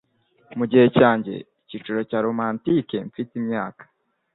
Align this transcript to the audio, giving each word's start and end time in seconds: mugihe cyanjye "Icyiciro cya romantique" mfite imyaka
mugihe 0.57 0.85
cyanjye 0.97 1.33
"Icyiciro 1.63 1.99
cya 2.09 2.19
romantique" 2.27 2.97
mfite 3.09 3.31
imyaka 3.41 3.83